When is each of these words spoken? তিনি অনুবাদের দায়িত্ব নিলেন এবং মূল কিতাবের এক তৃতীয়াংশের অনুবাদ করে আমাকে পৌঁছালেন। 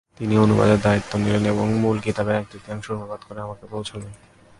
তিনি 0.17 0.33
অনুবাদের 0.37 0.79
দায়িত্ব 0.81 1.11
নিলেন 1.17 1.45
এবং 1.45 1.65
মূল 1.73 1.97
কিতাবের 1.99 2.35
এক 2.35 2.45
তৃতীয়াংশের 2.51 2.95
অনুবাদ 2.95 3.21
করে 3.27 3.39
আমাকে 3.41 3.65
পৌঁছালেন। 3.65 4.11